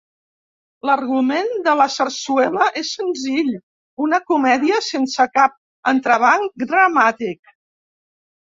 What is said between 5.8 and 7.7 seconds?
entrebanc dramàtic.